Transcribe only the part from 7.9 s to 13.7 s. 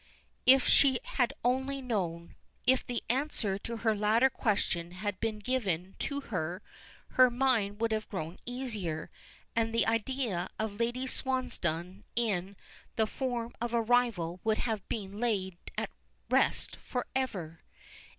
have grown easier, and the idea of Lady Swansdown in the form